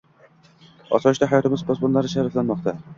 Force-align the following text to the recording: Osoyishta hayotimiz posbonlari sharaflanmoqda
Osoyishta 0.99 1.29
hayotimiz 1.35 1.67
posbonlari 1.71 2.15
sharaflanmoqda 2.19 2.79